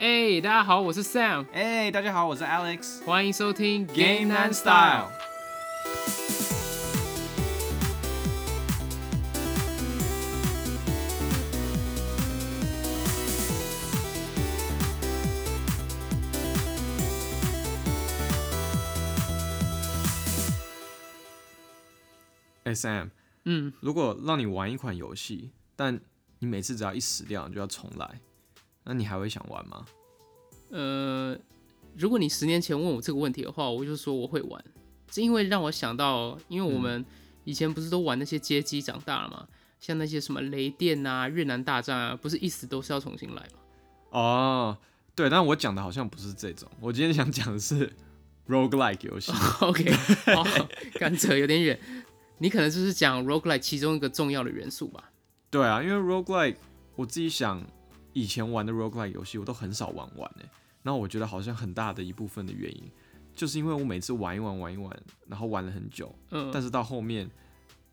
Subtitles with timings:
[0.00, 3.04] 哎、大家好，我是 Sam，哎、大家好，我是 Alex。
[3.04, 5.10] 欢迎收听 Game and Style。
[22.64, 23.10] 哎、Sam，
[23.44, 26.00] 嗯，如果让你玩一款游戏，但
[26.38, 28.18] 你每次只要一死掉，你就要重来，
[28.84, 29.84] 那你还会想玩吗？
[30.70, 31.36] 呃，
[31.96, 34.64] 如果你十年前问我这个问题的话，我就说我会玩，
[35.10, 37.04] 是因为让我想到，因为我们
[37.44, 39.48] 以前不是都玩那些街机长大了嘛，
[39.80, 43.58] 像那些什么雷电啊、越南大战啊，不是一直都是要重新来吗？
[44.10, 44.78] 哦，
[45.14, 47.92] 对，但我讲的好像不是这种，我今天想讲的是
[48.48, 49.32] roguelike 游戏。
[49.60, 49.90] OK，
[50.34, 50.44] 好，
[50.98, 51.78] 干扯有点远，
[52.38, 55.10] 你可能就是讲 roguelike 其中一个重要的元素吧？
[55.50, 56.56] 对啊，因为 roguelike
[56.94, 57.60] 我自己想，
[58.12, 60.48] 以前玩的 roguelike 游戏我都很少玩完诶。
[60.82, 62.90] 然后我觉得好像很大的一部分的原因，
[63.34, 67.30] 就是因为我每次玩一玩玩一玩，然后玩了很久，嗯，但是到后面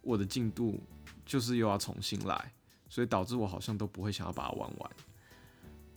[0.02, 0.81] 我的进度
[1.25, 2.53] 就是又要重新来，
[2.88, 4.92] 所以导致我好像都不会想要把它玩完。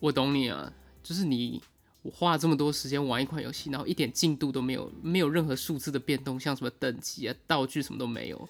[0.00, 1.62] 我懂你啊，就是你
[2.02, 8.48] 我花了这么多时间玩一款游戏，然后一点进度都没有，没有任何数字的变动，像什么等级啊、道具什么都没有，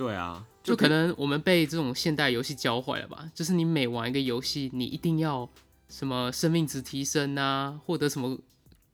[0.00, 3.30] 对啊，就可能我们被这种现代游戏教坏了吧？
[3.34, 5.46] 就是你每玩一个游戏，你一定要
[5.90, 8.38] 什么生命值提升啊，获得什么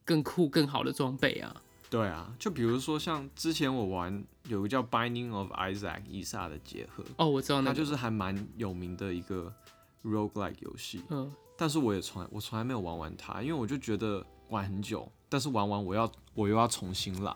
[0.04, 1.62] 更酷、更好的装备啊。
[1.88, 9.54] 对啊，就比如说像之前我玩有个叫《Binding of Isaac》以撒的结合，哦，我知道那个，它就是还蛮有名的一个
[10.02, 11.04] roguelike 游戏。
[11.10, 17.32] 嗯，但是我也从来我从来没有玩完它，因为我就觉得玩很久，但是玩完我要我又要重新来，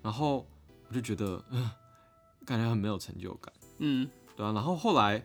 [0.00, 0.46] 然后
[0.88, 1.68] 我就觉得，嗯、
[2.44, 5.24] 感觉很没有成就感，嗯，对啊，然后后来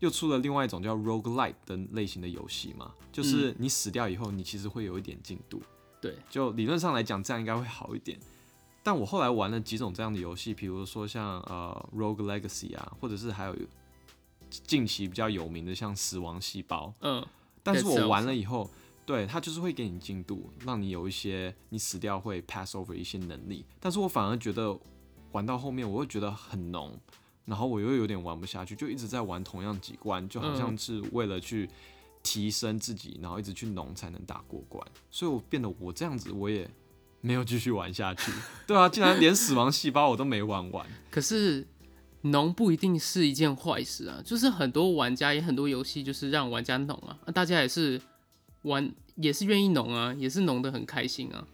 [0.00, 5.62] 又出了另外一种叫 roguelike 的类型的游戏嘛，就是你死掉以后，你其实会有一点进度，
[6.00, 8.18] 对，就理论上来讲，这样应该会好一点。
[8.82, 13.54] 但我后来玩了几种这样的游戏，比如说像呃 Rogue Legacy 啊，或者是还有
[14.48, 17.24] 近期比较有名的像死亡细胞，嗯，
[17.62, 18.70] 但是我玩了以后，
[19.04, 23.64] 对它就是会给你进度，让你有一些你死掉会 pass over 一些能力。
[23.78, 24.78] 但是我反而觉得
[25.32, 26.98] 玩到后面，我会觉得很浓，
[27.44, 31.68] 然后我又有点玩不下去，就一直在玩同样几关，就好像是为了去
[32.22, 34.86] 提升自己，然后一直去浓才能打过关。
[35.10, 36.68] 所以我变得我这样子，我也
[37.20, 38.32] 没有继续玩下去。
[38.66, 40.86] 对啊，竟然连死亡细胞我都没玩完。
[41.10, 41.66] 可是
[42.22, 48.00] 浓不一定是一件坏事啊，就是很多玩家也很多游戏就是让玩家浓啊，啊大家也是
[48.62, 51.46] 玩也是愿意浓啊，也是浓的很开心啊，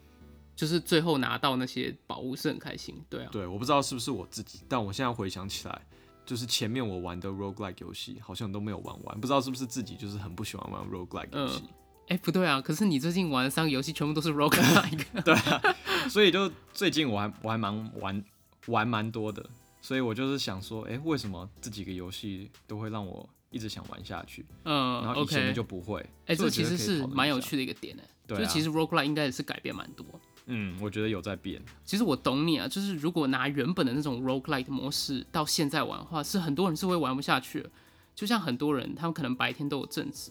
[0.56, 5.82] 就是最后拿到那些宝物是很开心，对啊，对，我不知道是不是我自己，但我现在回想起来，
[6.24, 11.64] 就是前面我玩的 roguelike 游戏好像都没有玩完，不知道是不是自己就是很不喜欢玩 roguelike 游戏，
[12.08, 15.60] 哎、不对啊，可是你最近玩的三个游戏全部都是 roguelike， 对啊，
[16.08, 18.24] 所以就最近我还我还蛮玩
[18.66, 19.44] 玩蛮多的，
[19.80, 28.40] 所以我就是想说，哎、为什么这几个游戏都会让我一直想玩下去，嗯然后以前就不会，哎、这其实是蛮有趣的一个点呢、对啊。
[28.40, 30.06] 就是其实 roguelike 应该也是改变蛮多。
[30.46, 37.70] 嗯，我觉得有在变，其实我懂你啊，就是如果拿原本的那种 roguelike 模式到现在玩的话，是很多人是会玩不下去的。
[38.14, 40.30] 就像很多人，他们可能白天都有正职，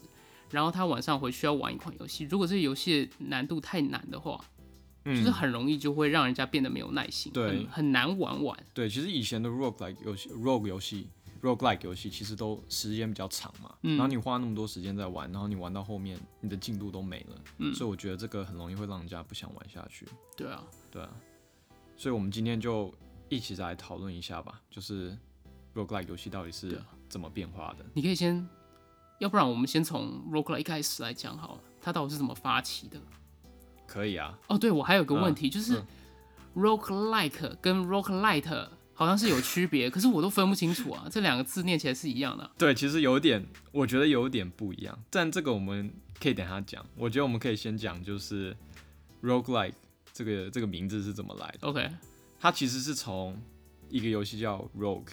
[0.50, 4.42] 然后他晚上回去要玩一款游戏，如果这个游戏难度太难的话，
[5.04, 8.58] 嗯，就是很容易就会让人家变得没有耐心，对很很难玩完。
[8.72, 11.08] 对，其实以前的 roguelike 游戏，rogue 游戏
[11.44, 13.96] ，roguelike 游戏其实都时间比较长嘛，嗯。
[13.98, 17.74] 然后你花那么多时间在玩，然后你玩到后面，你的进度都没了，嗯。
[17.74, 21.10] 所以我觉得这个很容易会让人家不想玩下去，对啊，对啊，
[21.96, 22.92] 所以我们今天就
[23.28, 25.16] 一起来讨论一下吧，就是
[25.74, 27.84] roguelike 游戏到底是怎么变化的。
[27.92, 28.48] 你可以先，
[29.18, 32.98] 要不然我们先从 roguelike 一开始来讲好了，它到底是怎么发起的？
[33.86, 35.86] 可以啊，哦，对我还有个问题，就是嗯。
[36.54, 42.50] roguelike 跟 roguelite 好像是有区别，可是我都分不清楚啊， 这两个字念起来是一样的啊。
[42.56, 46.84] 对，其实有点，我觉得有点不一样，但这个我们可以等下讲。
[46.96, 48.56] 我觉得我们可以先讲，就是
[49.22, 49.74] roguelike
[50.12, 51.68] 这个这个名字是怎么来的。
[51.68, 51.90] OK，
[52.38, 53.36] 它其实是从
[53.88, 55.08] 一个游戏叫 Rogue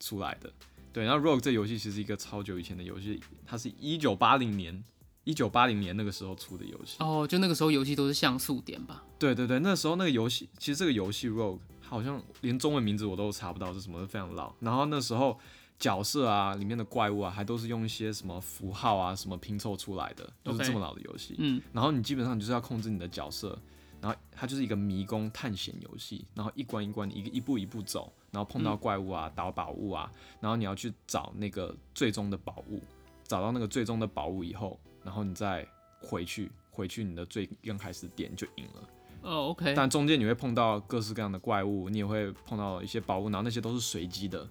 [0.00, 0.50] 出来的。
[0.92, 4.82] 对，然后 Rogue 这游戏其实是一个超久以前的游戏，它是一九八零年
[5.24, 6.96] 一九八零年那个时候出的游戏。
[7.00, 9.04] 哦，就那个时候游戏都是像素点吧？
[9.18, 14.52] 对对对，那时候那个游戏，其实这个游戏 Rogue 好像连中文名字我都查不到是什么，非常老。
[14.60, 15.38] 然后那时候
[15.78, 21.34] 角色啊，里面的怪物啊，还都是用一些什么符号啊什么拼凑出来的，就是这么老的游戏。
[21.38, 23.58] 嗯，然后你基本上就是要控制你的角色，
[24.00, 30.10] 然后它就是一个迷宫探险游戏，然后一关一关一个一步一步走，然后碰到怪物啊、打宝物啊，
[30.40, 32.82] 然后你要去找那个最终的宝物，
[33.24, 35.66] 找到那个最终的宝物以后，然后你再
[36.00, 38.88] 回去回去你的最刚开始点就赢了。
[39.26, 44.48] 哦，OK，但中间你会碰到各式各样的怪物，你也会碰到一些宝物，然后那些都是随机的，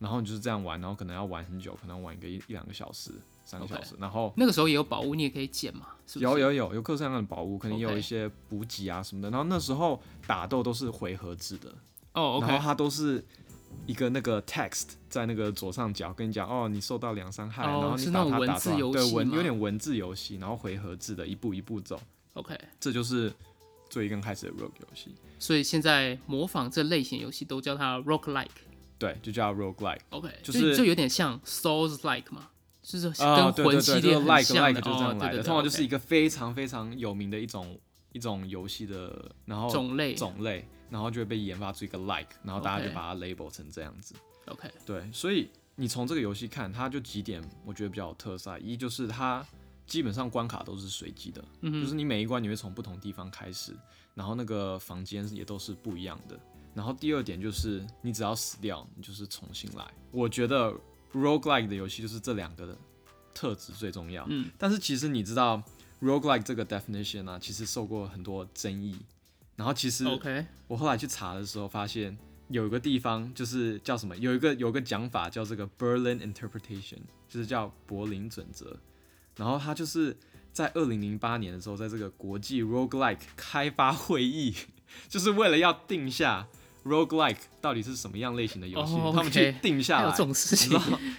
[0.00, 3.12] 然后你就是这样玩，然后可能要玩很久，可能玩一个一一两个小时、
[3.44, 6.24] 三个小时，然后那个时候也有宝物，你也可以捡嘛，是不是？
[6.24, 11.68] 有有有有各式各样的宝物，可能也有一些补给啊什么的，然后那时候打斗都是回合制的，
[12.14, 13.24] 哦然后，OK，它都是。
[13.86, 21.98] 一个那个 text 在那个左上角跟你讲哦，你受到两伤害，哦然后你是那种文字游对文有点文字游戏，然后回合制的，一步一步走
[22.34, 23.32] ，OK，这就是
[23.90, 28.54] 最刚开始的 rogue 游戏，所以现在模仿这类型游戏都叫它 rogue like。
[28.98, 30.00] 对，就叫 roguelike。
[30.10, 32.50] OK，就就是就有点像 Souls like 嘛，
[32.82, 37.78] 就是啊，跟魂对对对，就是系列很 like 像 like 的就是这样来的，哦对对对通常就是一个非常非常有名的一种
[38.12, 40.14] 一种游戏的，然后种类。
[40.14, 44.14] 种类，然后就会被研发出一个 like，然后大家就把它 label 成这样子。
[44.46, 49.42] OK，对，所以你从这个游戏看，它就几点我觉得比较有特色啊，一就是它
[49.90, 53.76] 基本上关卡都是随机的，嗯就是你每一关你会从不同地方开始，
[54.14, 56.38] 然后那个房间也都是不一样的。
[56.72, 59.84] 然后第二点就是你只要死掉，你就是重新来。
[60.12, 60.72] 我觉得
[61.12, 62.78] roguelike 的游戏就是这两个的
[63.34, 64.24] 特质最重要。
[64.28, 65.60] 嗯，但是其实你知道
[66.00, 68.96] roguelike 这个 definition 呢、其实受过很多争议。
[69.56, 72.16] 然后其实 OK，我后来去查的时候，发现
[72.46, 78.78] 有一个地方就是叫什么，有一个有一个讲法叫这个 Berlin Interpretation，就是叫柏林准则。
[79.36, 80.16] 然后他就是
[80.52, 84.54] 在二零零八年的时候，在这个国际 roguelike 开发会议，
[85.08, 86.46] 就是为了要定下
[86.84, 90.24] roguelike 到底是什么样类型的游戏哦他们去定下来还有这。
[90.24, 90.78] 种事情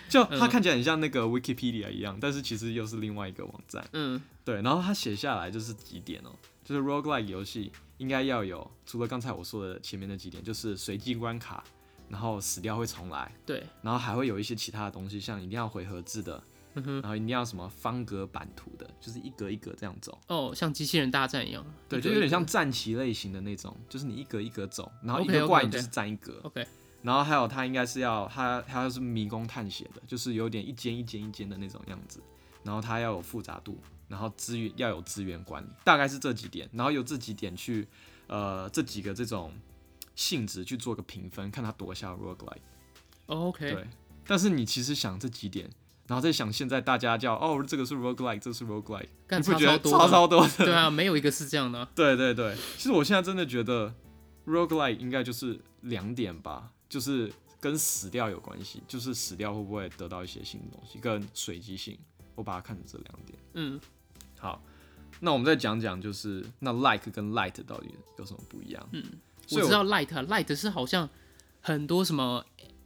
[0.09, 3.87] 就它嗯看起来很像那个 Wikipedia 一样，但是其实又是另外一个网站。
[3.93, 6.31] 嗯对，然后他写下来就是几点哦，
[6.65, 11.63] 就是 roguelike 游戏应该要有，除了刚才我说的前面那几点，就是随机关卡，
[12.09, 20.17] 然后死掉会重来，对，然后还会有一些其他的东西，像一定要回合制的，嗯哼，然后一定要什么方格版图的，就是一格一格这样走。
[20.27, 26.39] 哦，像机器人大战一样，对，就有点像战棋类型的那种，就是你一格一格走，然后一个怪你就是占一格。
[26.43, 26.65] OK，
[27.01, 32.21] 然后还有它应该是要它它要是迷宫探险的，就是有点一间一间一间的那种样子，
[32.63, 33.77] 然后它要有复杂度，
[34.07, 37.87] 然后资源要有资源管理，大概是这几点，然后由这几点去
[38.27, 39.51] 呃这几个这种
[40.15, 42.61] 性质去做个评分，看它多下 roguelike。
[43.25, 43.87] 哦 OK，对，
[44.25, 45.69] 但是你其实想这几点，
[46.11, 50.65] 然后再想现在大家叫哦这个是 roguelike，这是 roguelike，干你不觉得差超多的超超多的？
[50.65, 53.93] 对啊，没有一个是这样的啊，对对对，其实我现在真的觉得
[54.45, 57.31] roguelike 应该就是两点吧，就是
[57.61, 61.97] 跟死掉有关系，就是死掉会不会得到一些新的东西，跟随机性，
[62.35, 63.39] 我把它看成这两点。
[63.53, 63.79] 嗯，
[64.37, 64.61] 好，
[65.21, 68.89] 那我们再讲讲，就是那 like 跟 light 到底有什么不一样？
[68.91, 69.01] 嗯，
[69.51, 71.09] 我知道 Light 啊 Light 是好像
[71.61, 72.43] 很多什么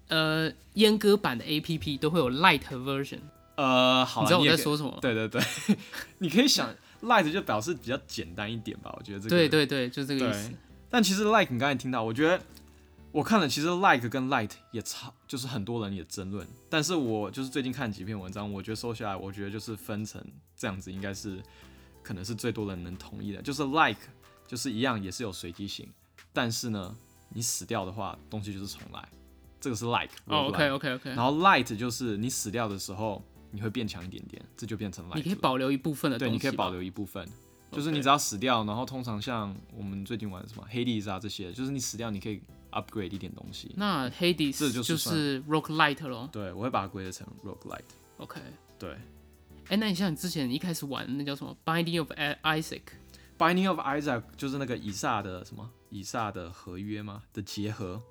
[0.07, 3.19] 呃阉割版的 APP 都会有 Light version，
[3.55, 4.97] 呃，好啦，你知道我在说什么？
[5.01, 5.41] 对对对，
[6.19, 10.51] 你可以想 light 就表示比较简单一点吧，我觉得这个 对对对，就这个意思。
[10.89, 12.41] 但其实 like 你刚才听到，我觉得
[13.11, 16.47] 我看了，其实 like 跟 light 也差，就是很多人也争论。
[16.69, 20.23] 但是我就是最近看几篇文章，我觉得收下来，我觉得就是分成
[20.55, 21.41] 这样子，应该是
[22.03, 23.99] 可能是最多人能同意的，就是 like
[24.47, 25.87] 就是一样也是有随机性，
[26.31, 26.95] 但是呢，
[27.29, 29.07] 你死掉的话，东西就是重来，
[29.59, 30.09] 这个是 like。
[30.25, 35.15] 哦 OK OK OK，然后 light 就是你死掉的时候你会变强一点点，这就变成 light。
[35.15, 36.69] 你可以保留一部分的东对，你可以保。
[36.71, 37.25] 留一部分，
[37.71, 43.71] 就是你只要死掉，然后通常像我们最近玩的什么 Hades 啊这些，就是你死掉你可以 upgrade 一点东西。
[43.77, 46.27] 那 Hades 这就是是 Rock Light 咯。
[46.31, 47.83] 对，我会把它归类成 roguelite。
[48.17, 48.41] OK，
[48.77, 48.97] 对
[49.69, 58.01] 哎，那你像你之前一开始玩的那叫什么 Binding of Isaac？，Binding of Isaac 就是那个以撒的什么以撒的合约吗的结合，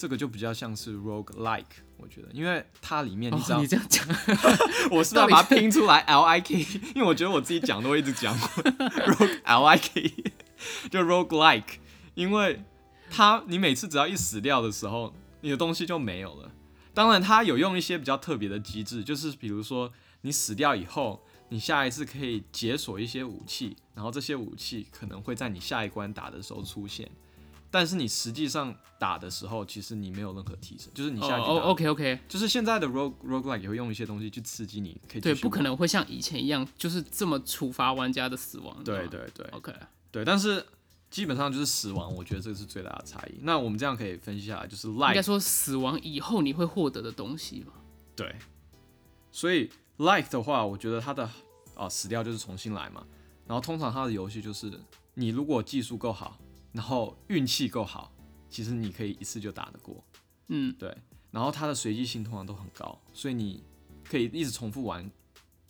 [0.00, 1.66] 这个就比较像是 roguelike，
[1.98, 4.06] 我觉得，因为它里面你知道，哦，你这样讲，
[4.90, 6.54] 我是要把它拼出来 L I K，
[6.94, 10.14] 因为我觉得我自己讲都会一直讲 rogue L I K，
[10.90, 11.74] 就 roguelike，
[12.14, 12.64] 因为
[13.10, 16.50] 它你每次只要一死掉的时候，你的东西就没有了。
[16.94, 19.92] 当然，它有用一些比较特别的机制，就是比如说
[20.22, 27.06] 你死掉以后，你下一次可以解锁一些武器，然后这些武器可能会在你下一关打的时候出现。
[27.70, 38.82] 但是你实际上打的时候，其实你没有任何提升，就是你哦下一局打哦 OK OK，就是现在的 rogue roguelike 也会用一些东西去刺激你，可以对，不可能会像以前一样，就是这么处罚玩家的死亡。
[38.82, 39.72] 对对对，OK，
[40.10, 40.66] 对，但是
[41.10, 43.38] 基本上就是死亡，我觉得这个是最大的差异。
[43.42, 47.72] 那我们这样可以分析下来，就是 like 应该说死亡以后你会获得的东西吧。
[48.16, 48.34] 对，
[49.30, 51.30] 所以 like 的话，我觉得它的
[51.74, 53.04] 啊死掉就是重新来嘛。
[53.46, 54.70] 然后通常它的游戏就是
[55.14, 56.38] 你如果技术够好，
[56.72, 58.12] 然后运气够好，
[58.48, 60.04] 其实你可以一次就打得过。
[60.48, 60.96] 嗯，对，
[61.30, 63.62] 然后它的随机性通常都很高，所以你
[64.04, 65.08] 可以一直重复玩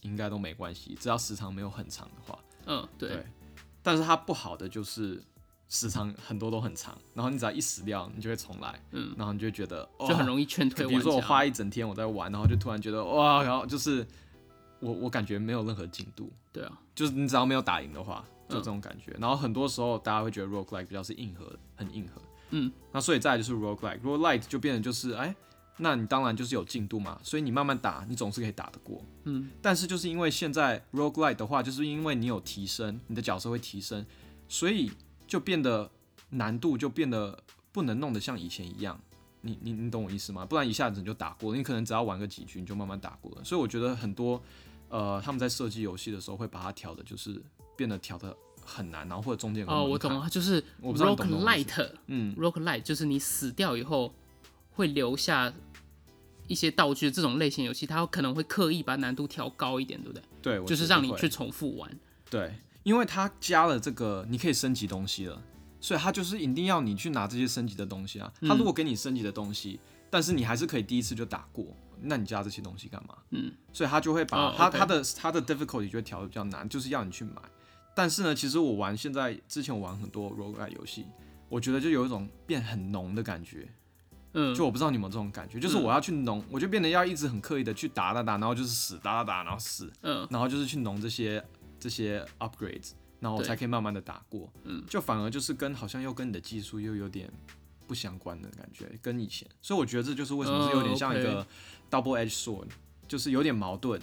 [0.01, 2.39] 应该都没关系，只要时长没有很长的话。
[2.67, 3.27] 嗯，对，对，
[3.83, 5.23] 但是它不好的就是
[5.69, 10.27] 时长很多都很长，然后你只要一死掉，你就会重来，嗯，然后你就会觉得就很。
[10.27, 14.07] 容易劝退比如说我花一整天我在玩，然后就突然觉得哇，然后就是
[14.81, 19.17] 我我感觉没有任何进度，对啊，就是你只要没有打赢的话，就嗯这种感觉。
[19.21, 22.21] 然后很多时候大家会觉得 roguelike 比较是硬核，很硬核。
[22.51, 25.35] 嗯，那所以再来就是 roguelike，roguelike 就变成就是哎，
[25.77, 29.01] 那你当然就是有进度嘛，所以你慢慢打，你总是可以打得过。
[29.25, 34.05] 嗯，但是就是因为现在 roguelike 的话，就是因为你有提升，你的角色会提升，
[34.49, 34.91] 所以
[35.27, 35.91] 就变得
[36.31, 37.39] 难度就变得
[37.71, 38.99] 不能弄得像以前一样。
[39.43, 40.45] 你你你懂我意思吗？
[40.45, 43.43] 不然一下子你就打过了，你可能只要玩个几局你就慢慢打过了。
[43.43, 44.43] 所以我觉得很多
[44.91, 47.43] 呃他们在设计游戏的时候会把它调的，就是
[47.77, 51.91] 变得调的很难，然后或者中间有哦，我懂了，就是我不知道你懂不懂我意 roguelite。
[52.07, 54.15] 嗯，roguelite 就是你死掉以后
[54.73, 55.53] 会留下
[56.47, 60.23] 一些道具，这种类型游戏，它可能会刻意把难度调高一点，对不对？
[60.43, 61.91] 对，就是让你去重复玩。
[62.29, 65.43] 对，因为它加了这个，你可以升级东西了，
[65.81, 68.33] 所以它就是一定要你去拿这些升级的东西啊。
[68.41, 69.79] 嗯它如果给你升级的东西，
[70.11, 71.67] 但是你还是可以第一次就打过，
[72.03, 73.17] 那你加这些东西干嘛？
[73.31, 77.41] 嗯，所以他就会把哦它、OK 它的他的 difficulty 就会调的比较难，就是要你去买。
[77.95, 81.07] 但是呢，其实我玩现在之前我玩很多 roguelike 游戏，
[81.49, 83.69] 我觉得就有一种变很浓的感觉。
[84.33, 91.45] 嗯，就我不知道你有没有这种感觉，就是我要去浓，我就变得要一直很刻意的去打打打，然后就是死打打打，然后死，嗯然后就是去浓这些
[91.81, 94.49] 这些 upgrades，然后我才可以慢慢的打过。
[94.63, 97.29] 嗯，就反而就是跟好像又跟你的技术又有点
[97.91, 99.49] 不相关的感觉，跟以前。
[99.61, 101.47] 所以我觉得这就是为什么是有点像一哦个
[101.91, 102.69] double edge sword，
[103.09, 104.01] 就是有点矛盾。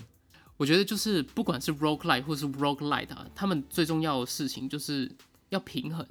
[0.58, 5.10] 我觉得就是不管是 roguelite 或是 roguelite 啊，他们最重要的事情就是
[5.48, 6.06] 要平衡，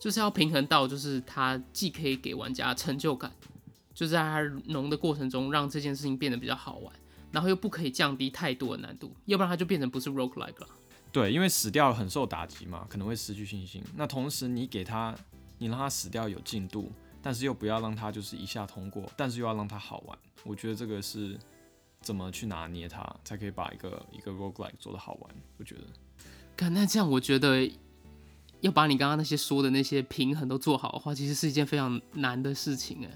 [0.00, 3.30] 就是要平衡到就是它既可以给玩家成就感，
[3.94, 4.40] 就是在它
[4.72, 6.90] 浓的过程中让这件事情变得比较好玩，
[7.30, 10.68] 然后又不可以降低太多的难度，要不然它就变成不是 roguelike 了。
[11.12, 13.82] 对，因为死掉很受打击嘛，可能会失去信心。
[13.96, 15.16] 那同时你给他，
[15.58, 20.18] 你让他死掉有进度，但是又不要让他就是一下通过，但是又要让他好玩。
[20.44, 21.38] 我觉得这个是
[22.00, 25.34] 怎么去拿捏它，才可以把一个一个 roguelike 做的好玩。
[25.58, 25.82] 我觉得，
[26.56, 27.70] 看，那这样我觉得
[28.60, 33.10] 要把你刚刚那些说的那些平衡都做好的话，其实是一件非常难的事情哎。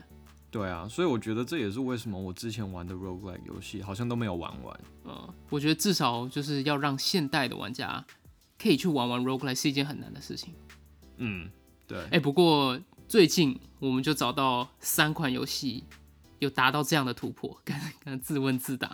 [0.51, 4.81] 对啊，所以我觉得这也是为什么我之前玩的 roguelike 游戏好像都没有玩完。
[5.05, 8.05] 嗯，我觉得至少就是要让现代的玩家
[8.59, 10.53] 可以去玩玩 roguelike 是一件很难的事情。
[11.17, 11.51] 嗯，
[11.93, 15.85] 对，哎、不过最近我们就找到三款游戏
[16.39, 18.91] 有达到这样的突破，刚刚自问自答。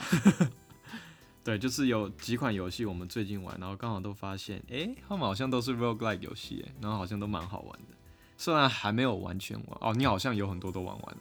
[1.44, 7.94] 对，就是有几款游戏我们最近玩，然后刚好都发现，哎，他们好像都是 roguelike 游戏，诶然后好像都蛮好玩的。
[8.36, 11.20] 虽然还没有完全玩，哦，你好像有很多都玩完了。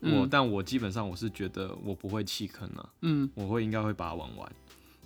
[0.00, 4.52] 我，嗯但我基本上我是觉得我不会弃坑啊，嗯，我会应该会把它玩完。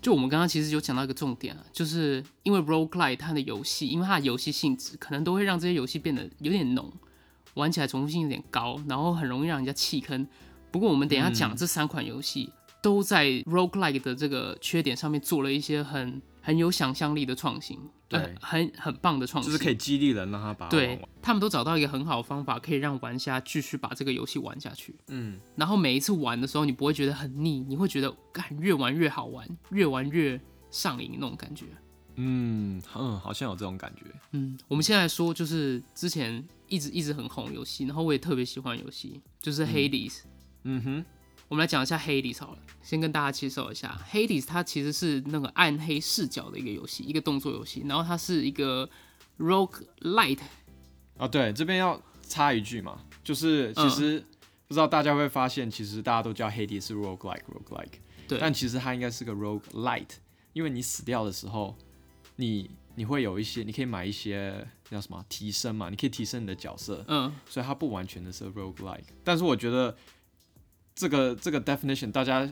[0.00, 6.92] 就我们刚刚其实有讲到一个重点啊，就是因为 roguelike 它的游戏，因为它的游戏性质可能都会让这些游戏变得有点浓，
[7.54, 10.26] 玩起来重复性有点高，然后很容易让人家弃坑。
[10.70, 17.78] 不过我们等一下讲嗯这三款游戏、都在 roguelike 的这个缺点上面做了一些很很有想象力的创新，
[18.08, 20.98] 对呃很很棒的创新，就是可以激励人让他把它对。
[21.20, 24.96] 他们都找到一个很好的方法，可以让玩家继续把这个游戏玩下去。
[25.08, 30.40] 嗯，然后每一次玩的时候，你不会觉得很腻，你会觉得干越玩越好玩，越玩越
[30.70, 31.66] 上瘾那种感觉。
[32.14, 34.06] 嗯嗯，好像有这种感觉。
[34.32, 40.20] 嗯，我们现在说就是之前一直一直很红的游戏，然后我也特别喜欢的游戏，就是嗯 Hades。
[40.64, 41.04] 嗯哼，
[41.48, 43.98] 我们来讲一下 Hades 好了，先跟大家介绍一下。
[44.10, 48.88] Hades，它其实是那个暗黑视角的一个游戏，一个动作游戏，然后它是一个
[49.38, 50.38] rogue light，
[51.16, 53.90] 啊，对，这边要插一句嘛，就是其嗯。
[53.90, 54.24] 实
[54.66, 57.94] 不知道大家会不会发现，其实大家都叫 Hades 是 roguelike roguelike，
[58.28, 58.38] 对。
[58.38, 60.10] 但其实它应该是个 rogue light，
[60.52, 61.74] 因为你死掉的时候，
[62.36, 69.96] 你你会有一些，你可以买一些叫什么提升嘛，你可以提升你的角色，嗯，所以它不完全的是 roguelike，但是我觉得
[70.98, 72.48] 这个这个 definition 大家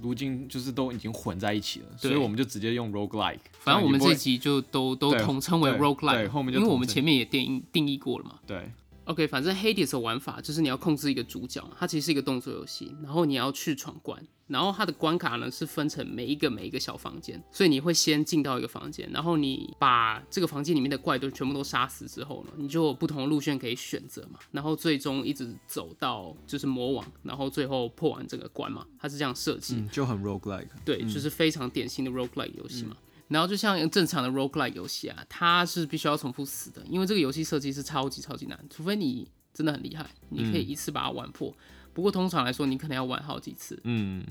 [0.00, 8.38] 如今就是都已经混在一起了，所以我们就直接用 roguelike，反正我们这集就都都统称为 roguelike，后面就因为我们前面也定义定义过了嘛。
[8.46, 8.72] 对
[9.04, 29.74] OK，反正 Hades 的玩法就是你要控制一个主角，它其实是一个动作游戏，然后你要去闯关，然后它的关卡呢是分成每一个每一个小房间，所以你会先进到一个房间，然后你把这个房间里面的怪都全部都杀死之后呢，你就有不同的路线可以选择嘛，然后最终一直走到就是魔王，然后最后破完整个关嘛，它是这样设计。
[29.74, 32.96] 嗯，就很 roguelike，对，就是非常典型的 roguelike 游戏嘛。
[33.32, 41.52] 然后就像正常的 roguelike 游戏啊，它是必须要重复死的，因为这个游戏设计是超级超级难，除非你真的很厉害，你可以一次把它玩破。
[41.94, 43.80] 不过通常来说，你可能要玩好几次。
[43.84, 44.24] 嗯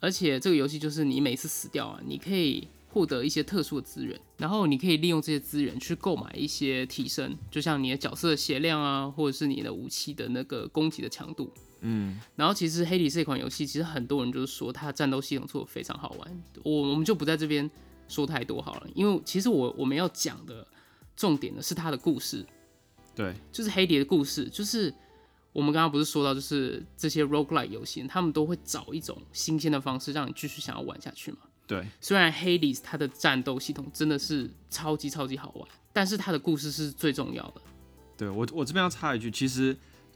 [0.00, 11.52] 而且这个游戏就是你每次死掉啊，你可以获得一些特殊的资源，然后你可以利用这些资源去购买一些提升，就像你的角色的血量啊，或者是你的武器的那个攻击的强度。
[11.82, 17.70] 嗯，然后其实黑底这款游戏，其实很多人就是说它战斗系统做的非常好玩，我我们就不在这边
[18.12, 20.66] 说太多好了，因为其实我我们要讲的
[21.16, 22.44] 重点呢是他的故事，
[23.14, 24.92] 对，就是黑蝶的故事，就是
[25.52, 31.38] 我们刚刚不是说到，就是这些 roguelike 游戏，他们都会找一种新鲜的方式让你继续想要玩下去嘛。
[31.66, 37.62] 对，虽然 Hades 它的战斗系统真的是超级超级好玩，但是它的故事是最重要的。
[38.16, 39.74] 对我我这边要插一句，其实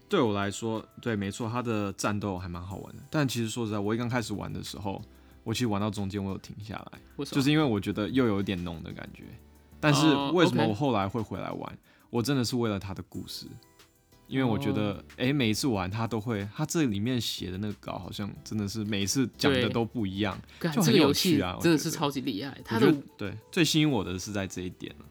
[0.08, 3.02] 对我来说，对，没错，它的战斗还蛮好玩的。
[3.10, 5.02] 但其实说实在，我一刚开始玩的时候，
[5.46, 7.24] 我其实玩到中间我有停下来？
[7.24, 9.22] 就是因为我觉得又有一点浓的感觉。
[9.78, 11.78] 但是哦为什么我后来会回来玩？
[12.10, 13.46] 我真的是为了他的故事，
[14.26, 20.36] 因为我觉哦得，哎、每一次玩他都会，他这里面写的那个稿好像真的是每一次讲的都不一样。
[20.60, 25.04] 就很有趣啊我真的是超级厉害，我它的对最吸引我的是在这一点了。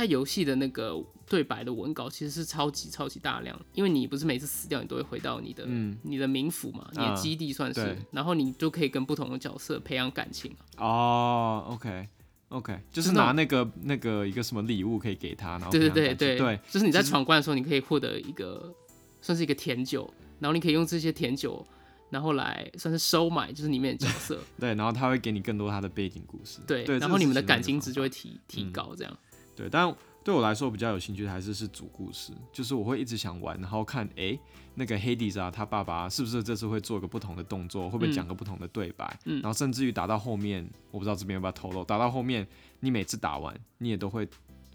[0.00, 10.86] 它游戏的那个对白的文稿其实是超级超级大量，因为你不是每次死掉你都会回到你的、嗯你的冥府嘛，你的啊基地算是，对然后你就可以跟不同的角色培养感情啊。
[10.86, 12.08] 哦，OK
[12.48, 18.74] OK，就是拿那个那个一个什么礼物可以给他，然后对对对对对，就是你在闯关的时候，你可以获得一个
[19.20, 21.62] 算是一个甜酒，然后你可以用这些甜酒，
[22.08, 29.18] 然后来算是收买就是里面的角色， 对，然后他会给你更多他的背景故事，对，对，然后你们的感情情值就会提提嗯高，这样。
[29.60, 34.40] 对，但对我来说比较有兴趣的还是是主故事，就是我会一直想玩，然后看哎、诶
[34.74, 42.46] 那个 Hades 啊，他爸爸是不是这次会做个不同的动作，会不会嗯讲个不同的对白，嗯然后甚至于打到后面，我不知道这边要不要透露，打到后面
[42.80, 44.28] 你每次打完，你也都会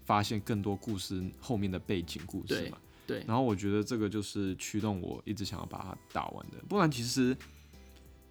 [0.04, 2.78] 发现更多故事后面的背景故事对嘛。
[3.06, 7.36] 对，然后我觉得这个就是驱动我一直想要把它打完的，不然其实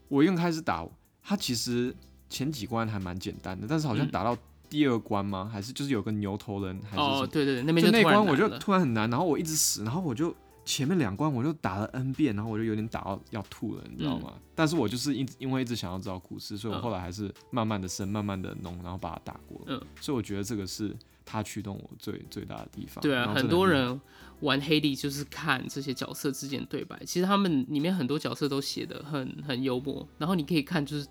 [0.10, 0.86] 我一开始打，
[1.24, 1.96] 它其实
[2.30, 4.38] 前几关还蛮简单的，但是好像嗯打到
[4.70, 5.50] 第二关吗？
[5.52, 7.28] 还是就是有个牛头人还是什哦，么？
[7.28, 14.34] 对对对，那边就那关我就突然很难，然后我一直死，然后我就前面两关我就打了 N 遍，然后我就有点打到要吐了，你知道吗？
[14.56, 19.62] 但是我就是一直因为一直想要知道故事，所以我嗯后来还是慢慢的升，慢慢的弄，然后把它打过。
[19.68, 23.02] 嗯，所以我觉得这个是它驱动我最最大的地方。
[23.02, 24.00] 对啊，很多人
[24.42, 31.06] 玩黑帝就是看这些角色之间的对白，其实他们里面很多角色都写的很很幽默，然后你可以看就是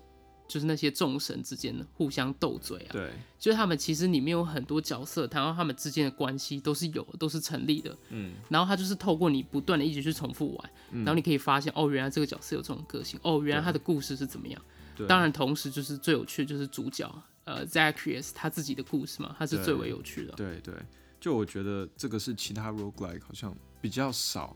[0.47, 14.61] 就是那些众神之间的互相斗嘴啊，对，就是他们其实里面有很多角色，然后他们之间的关系都是有都是成立的，嗯，然后他就是透过你不断的一直去重复玩，然后你可以发现哦，原来这个角色有这种个性，哦，原来他的故事是怎么样。
[15.07, 17.11] 当然，同时就是最有趣的就是主角
[17.43, 20.31] 呃 Zacharias 他自己的故事嘛，他是最为有趣的。
[20.33, 20.73] 对对，
[21.19, 24.55] 就我觉得这个是其他 roguelike 好像比较少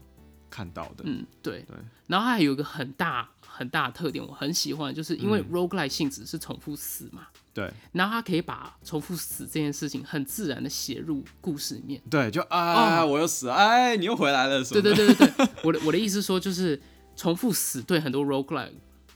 [0.49, 1.03] 看到的。
[1.05, 1.75] 嗯，对对。
[2.07, 12.01] 然后它还有一个很大很大的特点，我很喜欢，就是因为嗯 roguelike 性质是重复死嘛，对然后它可以把重复死这件事情很自然的写入故事里面。
[12.09, 16.81] 对，就啊，我又死了，哎，你又回来了，什么对对对对对，我的我的意思说就是
[17.15, 18.73] 重复死对很多 roguelike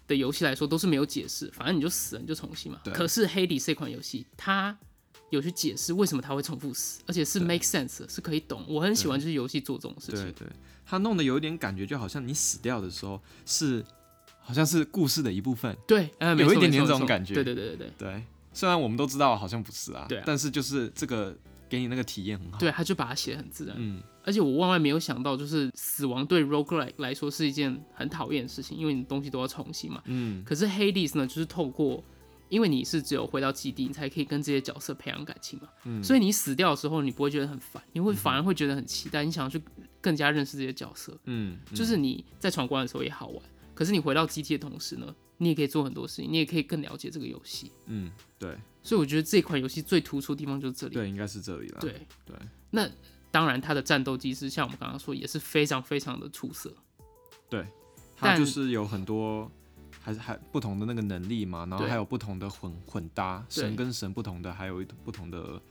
[0.07, 2.79] 的游戏来说都是没有解释，反正你就死了你就重新嘛。
[2.93, 4.77] 可是 Hades 这款游戏它
[5.29, 8.63] 有去解释为什么它会重复死，而且是 make sense 是可以懂。
[8.67, 10.23] 我很喜欢就是游戏做这种事情。
[10.25, 10.47] 对对，
[10.85, 13.83] 他弄得有一点感觉，就好像你死掉的时候是，
[14.39, 15.75] 好像是故事的一部分。
[15.87, 17.91] 对，呃，有一点点这种感觉对对对对对。
[17.97, 21.35] 对，虽然我们都知道好像不是啊，对啊但是就是这个
[21.69, 22.57] 给你那个体验很好。
[22.57, 23.75] 对，他就把它写得很自然。
[23.79, 30.01] 嗯，而且我万万没有想到，就是死亡对 roguelike 来说是一件很讨厌的事情，因为你东西都要重新嘛。
[30.05, 32.03] 嗯，可是 Hades 呢，就是透过，
[32.49, 35.67] 因为你是只有回到基地，你才可以跟这些角色培养感情嘛。
[35.85, 39.59] 嗯所以你死掉的时候，你不会觉得很烦，你会反而会觉得很期待，你想要去
[40.03, 41.17] 更加认识这些角色。
[41.23, 47.71] 嗯，就是你在闯关的时候也好玩，可是你回到基地的同时呢，你也可以做很多事情，你也可以更了解这个游戏。
[47.85, 50.93] 嗯，对所以我觉得这款游戏最突出的地方就是这里。
[50.93, 51.79] 对，应该是这里了。
[51.79, 51.93] 对
[52.25, 52.35] 对
[52.69, 52.87] 那
[53.31, 56.71] 当然，它的战斗机制像我们刚刚说，也是非常非常的出色。
[57.49, 57.65] 对
[58.15, 59.49] 它就是有很多。
[60.01, 65.61] 还是还不同的那个能力嘛，然后还有不同的混混搭，神跟神不同的，还有一不同的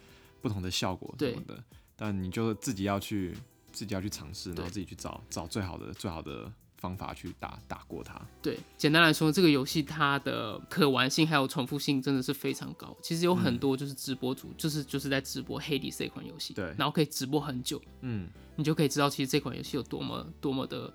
[0.40, 1.62] 不同的效果什对么的。
[1.95, 3.37] 但你就自己要去
[3.72, 8.20] 自己要去尝试，然后自己去找找最好的最好的方法去打打过它。
[8.42, 12.96] 对，简单来说，这个游戏它的可玩性还有重复性真的是非常高。
[13.02, 16.64] 其实有很多就是直播主，就是就是在直播《黑 a 这款游戏，对。
[16.76, 20.92] 然后可以直播很久，嗯，你就可以知道其实这款游戏有多么多么的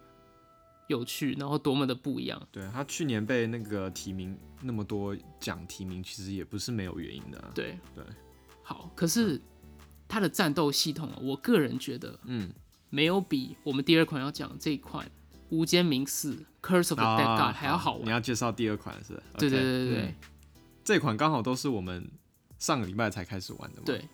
[0.87, 2.47] 有趣，然后多么的不一样。
[2.51, 8.03] 对他去年被那个提名那么多奖提名，其实也不是没有原因的啊、对对，
[8.61, 9.41] 好，可是
[10.07, 12.51] 它的战斗系统啊，我个人觉得嗯，
[12.89, 15.09] 没有比我们第二款要讲的这一款
[15.49, 18.05] 无间冥寺 Curse of the Dead 啊 God 还要好玩。
[18.05, 19.13] 你要介绍第二款是？
[19.37, 20.15] 对对对对对嗯
[20.83, 22.09] 这款刚好都是我们
[22.57, 24.07] 上个礼拜才开始玩的嘛。，对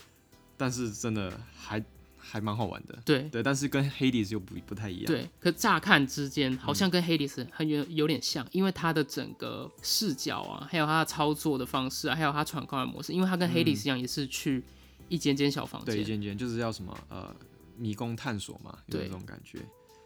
[0.57, 1.83] 但是真的还
[2.17, 2.97] 还蛮好玩的。
[3.05, 14.63] 对对，但是跟 Hades 又不不太一样。，对，可乍看之间好像跟 Hades 很有有点像，因为它的整个视角啊，还有它的操作的方式啊，还有它闯关的模式，因为它跟 Hades 一样，也是去
[15.09, 16.19] 一间间小房嗯对，一间。
[16.19, 17.35] 间间就是要什么呃
[17.77, 19.59] 迷宫探索嘛，有对这种感觉。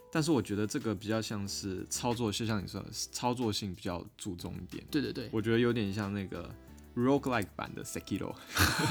[0.09, 4.83] 但是我觉得这个比较像是操作，就像你说的，操作性比较注重一点。
[4.89, 6.49] 对对对，我觉得有点像那个
[6.95, 8.33] roguelike 版的 Sekiro。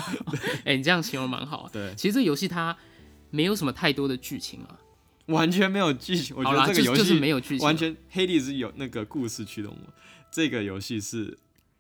[0.65, 1.71] 哎、你这样形容蛮好啊。
[1.73, 2.77] 对，其实这个游戏它
[3.31, 4.79] 没有什么太多的剧情啊，
[5.27, 6.37] 完全没有剧情。
[6.37, 9.93] 我觉，得这个游戏就是戏没有剧情啊，完全 Hades 是有那个故事驱动的，
[10.31, 11.37] 这个游戏是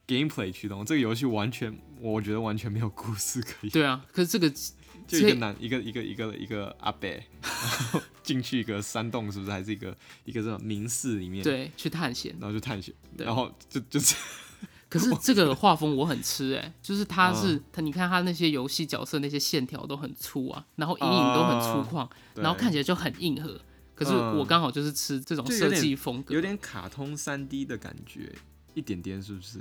[0.08, 0.84] gameplay 驱动。
[0.84, 3.70] 这个游戏完全，我觉得完全没有故事可以。
[3.70, 4.04] 对啊。
[4.10, 4.50] 可是这个
[5.06, 7.50] 就一个男，一个一个一个一个阿伯，然
[7.92, 9.50] 后进去一个山洞，是不是？
[9.50, 14.14] 还是一个一个这种明寺里面，，对去探险，然后就探险，然后就就是
[14.88, 17.34] 可是这个画风我很吃哎、就是它嗯。
[17.34, 22.42] 是它，你看他那些游戏角色那些线条都很粗啊，然后阴影都很粗犷，对。
[22.42, 23.60] 然后看起来就很硬核。
[23.94, 28.30] 可是嗯我刚好就是吃这种设计风格，有点卡通三 D 的感觉，
[28.74, 29.58] 一点点是不是？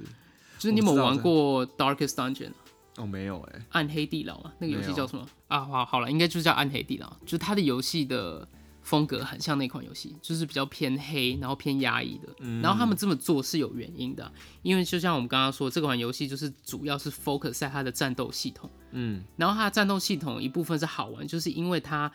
[0.60, 2.52] 就是你有没有玩过 Darkest Dungeon
[2.98, 4.54] 哦，没有哎、暗黑地牢啊？
[4.60, 5.60] 那个游戏叫什么啊？
[5.66, 7.10] 好，好了，应该就是叫暗黑地牢。
[7.26, 8.48] 就是它的游戏的
[8.82, 12.30] 风格很像那款游戏，就是比较偏黑，然后偏压抑的。
[12.40, 14.32] 嗯然后他们这么做是有原因的啊，
[14.62, 18.70] 因为就像我们刚刚说，这款游戏就是主要是 focus 在它的战斗系统。
[18.92, 22.10] 嗯，然后它的战斗系统一部分是好玩，就是因为它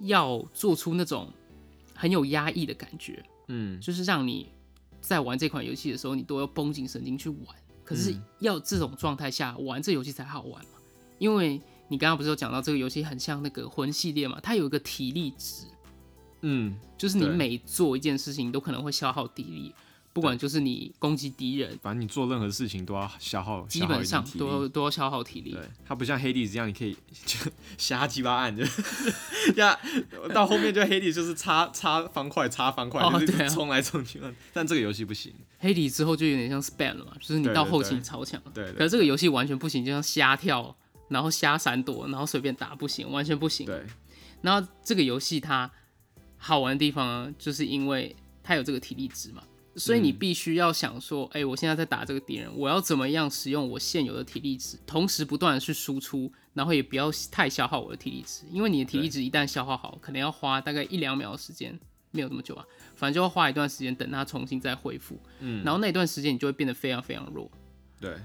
[0.00, 1.32] 要做出那种
[1.94, 4.50] 很有压抑的感觉，嗯，就是让你
[5.00, 7.56] 在玩这款游戏的时候，你都要绷紧神经去玩。
[7.86, 8.22] 可是嗯。
[8.40, 10.78] 要这种状态下玩这游戏才好玩嘛，
[11.18, 15.64] 因为你刚刚不是有讲到这个游戏很像那个魂系列嘛，它有一个体力值，
[16.42, 19.74] 嗯，就是你每做一件事情都可能会消耗体力，
[20.16, 25.52] 不管就是你攻击敌人，反正你做任何事情都要消耗，基本上都要都要消耗体力。
[25.52, 27.38] 对，它不像黑帝这样，你可以就
[27.76, 28.64] 瞎鸡巴按，就
[29.56, 29.78] 呀，
[30.32, 34.18] 到后面就黑帝就是插插方块，插方块，对冲来冲去。
[34.54, 38.40] 但这个游戏不行，黑底之后就有点像 span 了嘛，就是你到后期超强。
[38.54, 40.74] 对可是这个游戏完全不行，就像瞎跳，
[41.10, 43.66] 然后瞎闪躲，然后随便打不行，完全不行。
[43.66, 43.84] 对，
[44.40, 45.70] 然后这个游戏它
[46.38, 49.42] 好玩的地方呢，就是因为它有这个体力值嘛，
[49.76, 50.18] 所以你嗯。
[50.18, 61.78] 必须要想说，哎、我现在在打这个敌人，我要怎么样使用我现有的体力值，同时不断的去输出，然后也不要太消耗我的体力值，因为你的体力值一旦消耗好，可能要花大概一两秒的时间。
[62.12, 67.50] 没有这么久啊，反正就要花一段时间等它重新再恢复，嗯，然后那段时间你就会变得非常非常弱，
[68.00, 68.16] 对，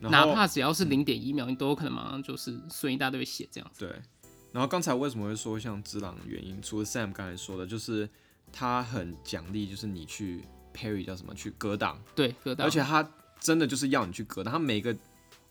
[0.00, 3.86] 哪怕只要是零点一秒，你都有可能马上就是损一大堆血这样子。
[3.86, 3.96] 对，
[4.52, 8.06] 然后刚才为什么会说像只狼的原因，除了 Sam 刚才说的，就是
[8.52, 10.42] 他很奖励，就是你去
[10.76, 13.08] parry 叫什么去格挡，对，格挡，而且他
[13.40, 14.94] 真的就是要你去格挡，他每个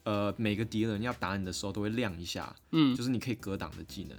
[0.03, 4.15] 呃每个敌人要打你的时候都会亮一下，嗯，就是你可以格挡的技能，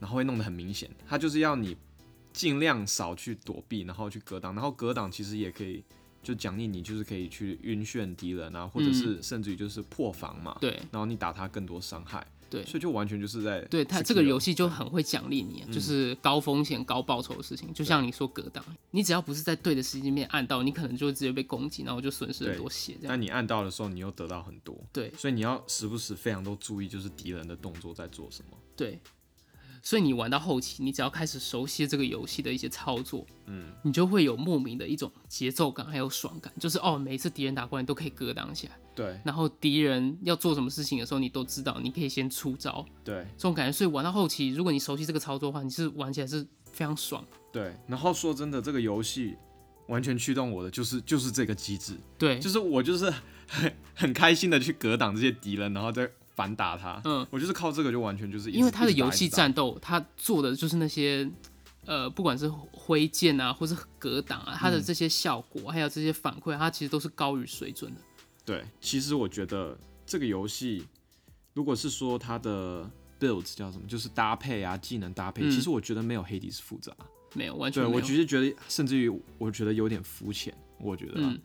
[0.00, 1.76] 然后会弄得很明显，他就是要你
[2.32, 5.84] 尽量少去躲避，然后去格挡，然后格挡其实也可以。
[6.20, 10.70] 就奖励你，就是可以去晕眩敌人啊，或者是甚至于就是破防嘛，嗯对。
[10.90, 12.64] 然后你打他更多伤害，对。
[12.64, 17.72] 所以就完全就是在对它这个游戏就很会奖励你，就是高风险高报酬的事情。
[17.72, 23.08] 就像你说格挡，你只要不是在对的时间面按到，你可能就会直接被攻击，然后就损失很多血这样。
[23.08, 25.12] 但你按到的时候，你又得到很多，对。
[25.16, 28.56] 所以你要时不时非常都注意，就是敌人的动作在做什么。
[28.76, 28.98] 对，
[29.82, 43.72] 所以你玩到后期，你只要开始熟悉这个游戏的一些操作，嗯，你就会有莫名的一种节奏感，还有爽感，就是哦，每一次敌人打过来你都可以格挡起来，对然后敌人要做什么事情的时候，你都知道，你可以先出招，对这种感觉。
[43.72, 47.24] 所以玩到后期，如果你熟悉这个操作的话，你是玩起来是非常爽。
[47.52, 47.74] 对。
[47.86, 49.36] 然后说真的，这个游戏
[49.86, 53.10] 完全驱动我的就是就是这个机制，对，就是我就是
[53.48, 57.02] 很很开心的去格挡这些敌人，然后再反打他。
[57.04, 61.28] 嗯，我就是靠这个就完全就是因为他的游戏战斗，他做的就是那些
[61.84, 68.00] 呃，不管是挥剑啊，或是格挡啊，嗯它的这些效果，还有这些反馈，它其实都是高于水准的。
[68.44, 70.86] 对，其实我觉得这个游戏，
[71.54, 76.92] 如果是说它的 build 叫什么，就是搭配啊，技能搭配，嗯其实我觉得没有黑迪斯复杂。
[77.34, 78.00] 没有，完全对我。
[78.00, 80.54] 其实觉得，甚至于我觉得有点肤浅。
[80.78, 81.40] 我觉得、啊，嗯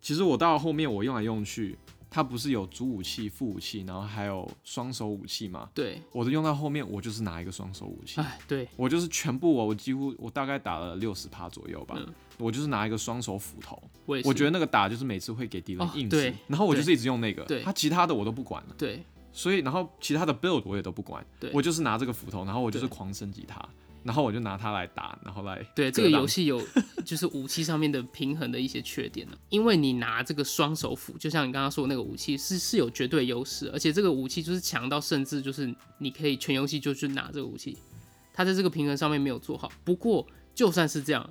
[0.00, 1.78] 其实我到后面我用来用去，
[2.12, 5.70] 它不是有主武器、副武器，然后还有双手武器嘛？
[5.74, 12.14] 对，我都用到后面，我就是拿一个双手武器，哎，对，我就是全部我我几乎我大概打了六十趴左右吧，嗯。
[12.38, 14.20] 我就是拿一个双手斧头，我。
[14.24, 17.62] 我觉得那个打就是每次会给敌人哦硬对直，然后我就是一直用那个，对。
[17.62, 21.24] 他其他的我都不管了，对，所以然后其他的 build 我也都不管。
[21.38, 23.56] 对，我就是拿这个斧头，然后我就是狂升级它，
[24.04, 26.60] 然后我就拿它来打，然后来对这个游 戏有
[27.04, 37.76] 就是武器上面的平衡的一些缺点呢，因为你拿这个双手斧，就像你刚刚说的那个武器是是有绝对优势，而且这个武器就是强到甚至就是你可以全游戏就去拿这个武器，
[38.34, 39.70] 它在这个平衡上面没有做好。
[39.84, 41.28] 不过就算是这样，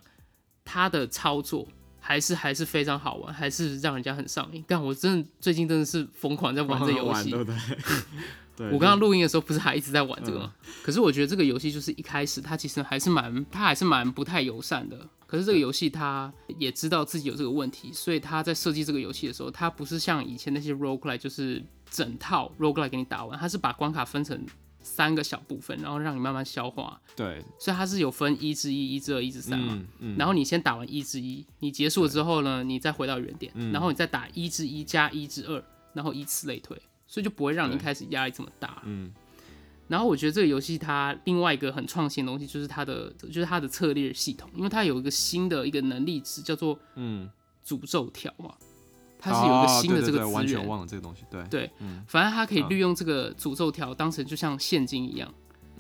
[0.63, 1.67] 它的操作
[1.99, 4.63] 还是还是非常好玩，还是让人家很上瘾。
[4.67, 7.33] 但，我真的最近真的是疯狂在玩这游戏。
[8.69, 10.53] 我刚刚录音的时候不是还一直在玩这个吗？
[10.83, 15.07] 可是我觉得这个游戏就是一开始它其实还是蛮，它还是蛮不太友善的。
[15.25, 24.45] 可是这个游戏它也知道自己有这个问题，所以它在设计这个游戏的时候，它不是像以前那些 roguelike 就是整套 roguelike 给你打完，它是把关卡分成
[24.83, 26.99] 三个小部分，然后让你慢慢消化。
[27.15, 29.73] 对，所以它是有分一至一、一至二、一至三嘛。
[29.73, 36.77] 嗯嗯，然后你先打完一至一，你结束了之后呢，你再回到原点，嗯然后你再打一至一加一至二，然后以此类推，
[37.11, 38.81] 所以就不会让你一开始压力这么大。
[38.85, 39.11] 嗯。
[39.89, 47.29] 然后我觉得这个游戏它另外一个很创新的东西就是它的就是它的策略系统，因为它有一个新的一个能力值叫做嗯，
[47.67, 48.53] 诅咒条嘛，
[49.19, 52.01] 它是有一个新的这个哦对对对完资源，全忘了这个东西，对，对嗯。
[52.07, 55.33] 反正它可以利用这个诅咒条当成就像现金一样，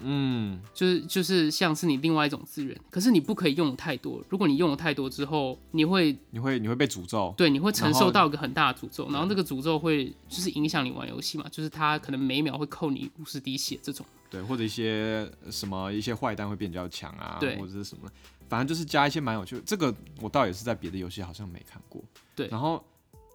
[0.03, 14.05] 嗯，就是就是像是你另外一种资源，可是你不可以用太多，如果你用了太多之后，你会你会你会被诅咒，对，你会承受到一个很大的诅咒，然后这个诅咒会就是影响你玩游戏嘛，就是它可能每秒会扣你五十滴血这种。
[14.29, 18.09] 对，或者一些什么一些坏蛋会变比较强啊，对或者是什么，
[18.47, 19.61] 反正就是加一些蛮有趣的。
[19.65, 22.01] 这个我倒也是在别的游戏好像没看过。
[22.33, 22.81] 对然后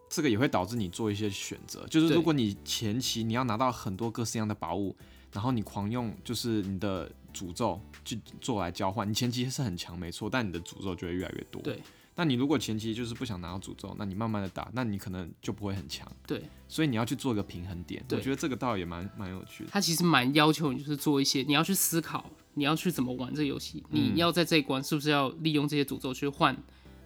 [0.08, 4.96] 这个也会导致你做一些选择，就是如果你前期你要拿到很多各式各样的宝物，
[5.36, 11.60] 然后你狂用就是你的诅咒去做来交换，你前期是很强没错，但你的诅咒就会越来越多。
[11.60, 11.78] 对。
[12.14, 16.10] 那你如果前期就是不想拿到诅咒，那你慢慢的打，那你可能就不会很强。
[16.26, 18.02] 对，所以你要去做一个平衡点。
[18.10, 19.70] 我觉得这个倒也蛮蛮有趣的。
[19.70, 26.56] 它其实蛮要求你，就是做一些你要去思考，你要去怎么玩这个游戏，你要在这一关是不是要利用这些诅咒去换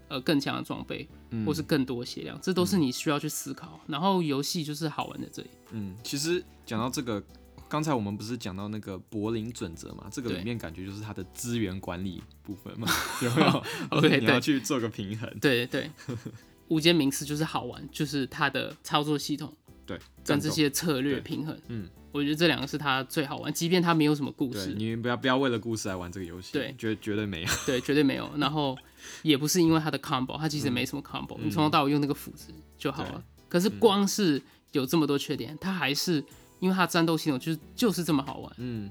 [0.07, 1.09] 呃更强的装备，
[1.45, 3.81] 或是更多血量，这都是你需要去思考。
[3.89, 7.21] 然后游戏就是好玩的这里，嗯，其实讲到这个，
[7.71, 10.09] 刚才我们不是讲到那个柏林准则嘛？
[10.11, 12.89] 这个对里面感觉就是它的资源管理部分嘛，
[13.23, 13.65] 有没有
[13.97, 15.31] OK，你要去做个平衡。
[15.41, 15.91] 对对对，
[16.67, 19.57] 无间名次就是好玩，就是它的操作系统
[19.87, 27.49] 对，跟这些策略平衡，嗯，我觉得这两个是它最好玩，即便它没有什么故事，对你不要不要为了故事来玩这个游戏，对绝绝对没有。
[27.65, 28.29] 对，绝对没有。
[28.37, 28.77] 然后
[29.23, 33.23] 也不是因为它的 combo，它其实也没什么 combo，、你从头到尾用那个斧子就好了。
[33.49, 36.23] 可是光是有这么多缺点，它还是
[36.61, 38.53] 因为它战斗系统就是就是这么好玩。
[38.59, 38.91] 嗯，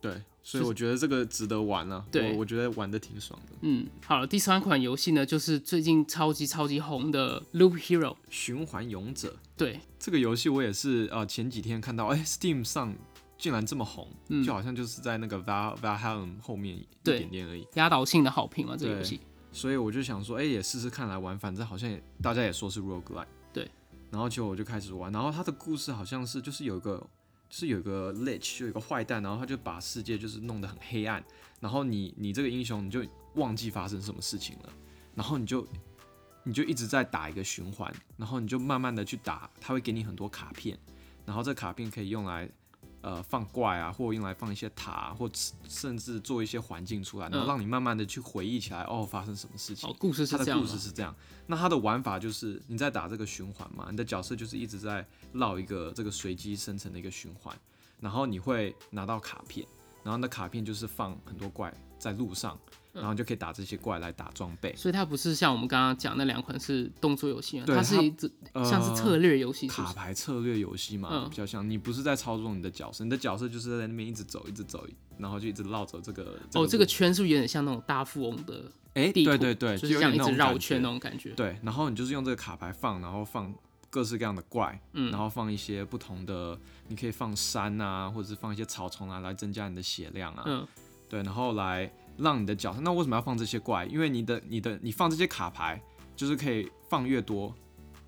[0.00, 2.04] 对，所以我觉得这个值得玩啊。
[2.10, 3.52] 对我我觉得玩的挺爽的。
[3.62, 8.16] 嗯，好了，第三款游戏呢，就是最近超级超级红的 Loop Hero。
[8.28, 12.94] 循环勇者对，这个游戏我也是呃前几天看到，哎、s t e a m 上
[13.38, 17.66] 竟然这么红，嗯就好像就是在那个 Val Valheim 后面一点点而已。
[17.74, 19.20] 压倒性的好评嘛，这个游戏。
[19.52, 23.43] 所以我就想说，哎、也试试看来玩，反正好像也大家也说是 roguelike，对。
[24.14, 26.98] 然后就我就开始玩，然后他的故事好像是就是有一个
[27.48, 31.20] 就是有一个 lich，就有一个坏蛋，然后他就把世界就是弄得很黑暗，
[31.58, 34.72] 然后你你这个英雄你就忘记发生什么事情了，
[35.16, 35.66] 然后你就
[36.44, 40.78] 你就一直在打一个循环，然后你就慢慢的去打，他会给你很多卡片，
[41.26, 42.48] 然后这卡片可以用来。
[43.04, 45.30] 呃，放怪啊，或用来放一些塔啊、或
[45.68, 49.86] 甚至做一些环境出来，然后嗯让你慢慢的去回忆起来，哦，发生什么事情。
[49.86, 51.14] 哦，故事是这样吗故事是这样。
[51.46, 57.54] 那它的玩法就是你在打这个循环嘛，你的角色就是一直在绕一个这个随机生成的一个循环，
[58.00, 59.66] 然后你会拿到卡片，
[60.02, 61.70] 然后那卡片就是放很多怪
[62.04, 62.58] 在路上，
[62.92, 64.74] 嗯然后就可以打这些怪来打装备。
[64.76, 69.92] 所以它不是像我们刚刚讲那两款是动作游戏它是一直像是策略游戏，卡？
[69.94, 74.86] 牌策略游戏嘛，嗯比较像你不是在操纵你的角色，你的角色就是在那边一直走，一直走，
[75.18, 76.38] 然后就一直绕着这个。
[76.52, 79.10] 哦，这个圈是不是有点像那种大富翁的哎？
[79.12, 81.30] 对对对，就是有点那这样一直绕圈那种感觉。
[81.30, 83.52] 对，然后你就是用这个卡牌放，然后放
[83.90, 86.56] 各式各样的怪，嗯然后放一些不同的，
[86.88, 90.66] 你可以放山啊，或者是放一些草丛啊，来增加你的血量啊，嗯，
[91.08, 92.80] 对，然后来让你的角色。
[92.80, 93.84] 那为什么要放这些怪？
[93.86, 95.80] 因为你的你的你放这些卡牌，
[96.16, 97.54] 就是可以放越多，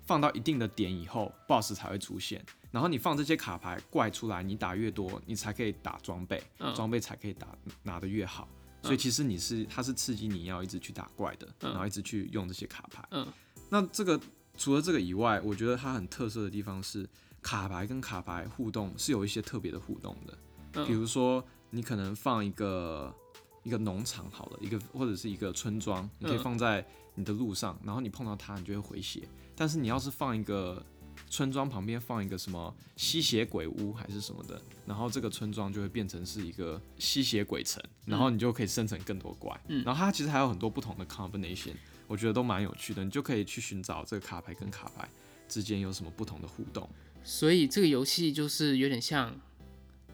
[0.05, 2.43] 放到一定的点以后，BOSS 才会出现。
[2.69, 7.47] 然后你放这些卡牌怪出来，你打越多，你才可以打装备，嗯装备才可以打
[7.83, 8.47] 拿的越好。
[8.83, 13.03] 所以其实你是它是刺激你要一直去打怪的，嗯然后一直去用这些卡牌。
[13.11, 13.25] 嗯，
[13.69, 14.19] 那这个
[14.57, 17.07] 除了这个以外，我觉得它很特色的地方是
[17.41, 20.37] 卡牌跟卡牌互动是有一些特别的互动的。
[20.73, 21.43] 嗯比如说
[21.77, 23.13] 你可能放一个
[23.61, 29.27] 一个农场好了，一个或者是一个村庄，你可以嗯放在你的路上，然后你碰到它，你就会回血。
[29.55, 30.83] 但是你要是放一个
[31.29, 39.55] 村庄旁边放一个什么吸血鬼屋还是什么的，然后这个村庄就会变成是一个吸血鬼城，然后你就可以生成更多怪。
[39.67, 41.73] 嗯然后它其实还有很多不同的 combination，
[42.07, 45.07] 我觉得都蛮有趣的，你就可以去寻找这个卡牌跟卡牌
[45.47, 46.89] 之间有什么不同的互动。
[47.23, 49.35] 所以这个游戏就是有点像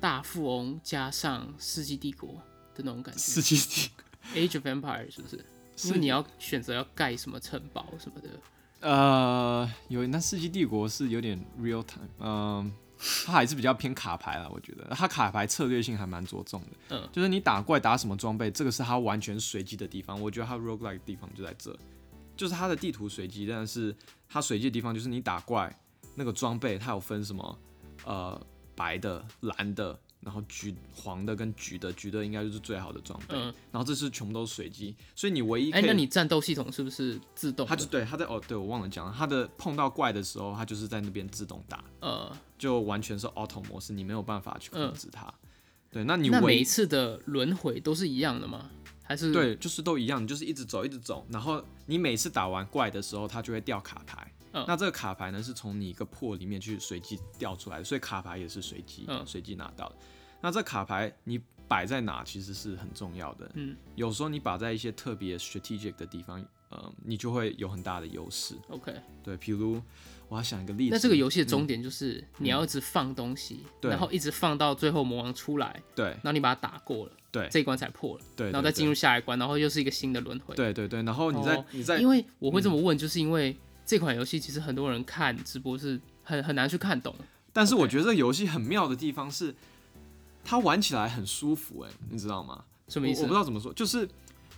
[0.03, 2.33] 大富翁加上世纪帝国
[2.75, 4.03] 的那种感觉世纪帝国
[4.35, 5.45] ，Age of Empire 是不是？
[5.87, 8.29] 因为你要选择要盖什么城堡什么的。
[8.81, 12.69] 呃，有那世纪帝国是有点 real time，嗯、
[13.25, 16.67] 它还是比较偏卡牌啦，我觉得它卡牌策略性还蛮着重的。
[16.89, 20.21] 嗯，就是你打怪打什么装备，这个是它完全随机的地方。
[20.21, 21.73] 我觉得它 roguelike 的地方就在这，
[22.35, 23.95] 就是它的地图随机，但是
[24.27, 25.73] 它随机的地方就是你打怪
[26.13, 27.59] 那个装备，它有分什么
[28.03, 33.36] 呃白的、蓝的，然后橘、黄的跟橘的，橘的应该就是最好的装备。
[33.36, 37.69] 嗯，然后这是全部都随机，所以你唯一可哎、以那你战斗系统是不是自动的？
[37.69, 45.33] 它就对它在哦，对我忘了讲了，它的碰到怪的时候，它就是在那边自动打，呃，就完全是 auto 模式，你没有办法去控嗯制它。
[45.91, 48.69] 对，那你那每一次的轮回都是一样的吗？
[49.05, 54.31] 还是对就是都一样，你就是一直走一直走，然后你每次打完怪的时候，它就会掉卡牌。
[54.53, 59.95] 嗯那这个卡牌呢是从你一个破里面去随机掉出来的，所以卡牌也是随机嗯随机拿到的。
[60.41, 63.49] 那这卡牌你摆在哪其实是很重要的。
[63.55, 68.55] 嗯，有时候你摆在一些特别 strategic 的地方，呃，你就会有很大的优势。
[68.69, 68.93] OK？
[69.23, 69.81] 对，譬如
[70.27, 80.53] 我要想一个例子，那这个游戏的终点就是你要一直放东西，嗯对然后一直放到最后魔王出来，对然后你把它打过了，对这一关才破了，对，然后再进入下一关，然后又是一个新的轮回。
[80.55, 83.55] 对对对，然后你在、哦你在因为我会这么问，就是因为
[83.86, 87.15] 这款游戏其实很多人看直播是很很难去看懂。
[87.52, 89.54] 但是我觉得这个游戏很妙的地方是，
[90.43, 92.63] 它玩起来很舒服，哎，你知道吗？
[92.88, 93.39] 什么意思我我不知？
[93.39, 94.10] 道怎么说，就是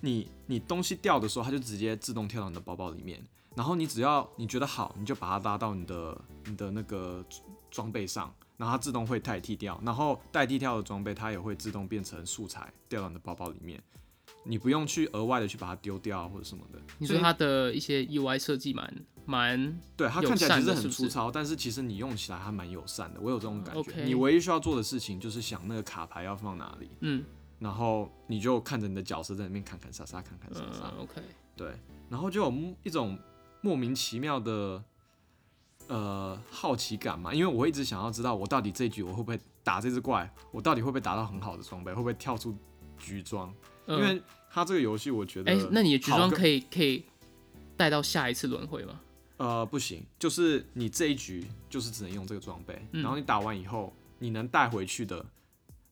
[0.02, 3.22] 你你东西掉的时候，它就直接自动跳到你的包包里面，
[3.56, 7.24] 然后你只要你觉得好，你就把它拉到你的你的那个
[7.70, 13.82] 装备上，然后它自动会代替掉，然后代替掉的装备它也会自动变成素材掉到你的包包里面，
[14.45, 16.79] 你不用去额外的去把它丢掉或者什么的。
[16.79, 23.19] 所以你说它的一些 UI 设计蛮蛮对，它看起来其实很粗糙，但是其实你用起来还蛮友善的。
[23.19, 24.03] 我有这种感觉。
[24.03, 27.23] 你唯一需要做的事情就是想那个卡牌要放哪里，嗯
[27.58, 30.91] 然后你就看着你的角色在里面砍砍杀杀，砍砍杀杀。
[30.95, 31.21] 嗯 OK
[31.55, 31.73] 对，
[32.10, 33.17] 然后就有莫一种
[33.62, 34.84] 莫名其妙的
[35.88, 42.55] 呃好奇感嘛，因为我会一直想要知道我到底这一局我会不会打这只怪，我到底会不会打到很好的装备，会不会跳出
[42.97, 43.53] 局装？
[43.88, 47.05] 嗯，因为它这个游戏我觉得，哎、那你的局装可以可以
[47.77, 48.99] 带到下一次轮回吗？
[49.38, 55.25] 呃不行，就是你这一局就是只能用这个装备，嗯然后你打完以后，你能带回去的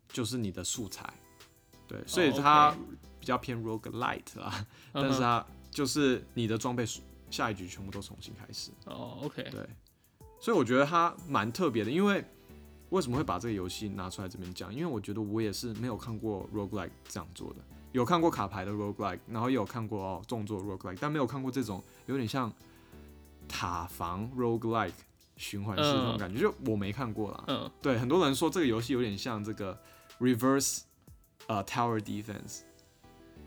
[0.08, 1.14] 就是你的素材。
[1.86, 2.74] 对，所以它
[3.20, 6.86] 比较偏 rogue light 啊，但是它就是你的装备
[7.30, 8.72] 下一局全部都重新开始。
[8.86, 9.68] 哦 OK，对，
[10.40, 12.24] 所以我觉得它蛮特别的，因为
[12.94, 14.72] 为什么会把这个游戏拿出来这边讲？
[14.72, 17.56] 因为我觉得我也是没有看过 roguelike 这样做的，
[17.92, 22.54] 有看过卡牌的 roguelike，然后也有看过哦动作 roguelike，但没有看过这种有点像
[23.48, 24.92] 塔防 roguelike
[25.38, 27.44] 循环式那种嗯感觉，就我没看过啦。
[27.48, 29.76] 嗯对，很多人说这个游戏有点像这个
[30.20, 30.82] reverse
[31.48, 32.60] 呃 tower defense，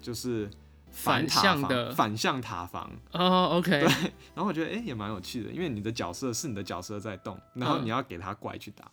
[0.03, 0.51] 就是
[0.91, 2.91] 反塔防向的反向塔防。
[3.13, 3.89] 哦 OK，对
[4.35, 8.91] 然后我觉得哎、诶也蛮有趣的，因为你的角色是你的角色在动，然后嗯你要给他怪去打。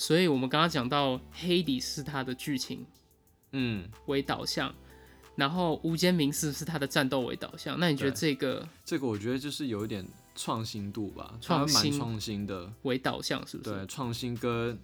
[0.00, 2.86] 所以我们刚刚讲到黑底是它的剧情
[3.52, 4.74] 嗯，为导向，
[5.36, 7.78] 然后无间冥是是它的战斗为导向。
[7.78, 10.02] 那你觉得对这个这个我觉得就是有一点
[10.34, 12.72] 创新度吧，它创新创新的。
[12.84, 13.74] 为导向是不是？
[13.74, 14.78] 对，创新跟